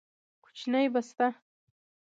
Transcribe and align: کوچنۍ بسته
کوچنۍ 0.43 0.85
بسته 0.93 1.27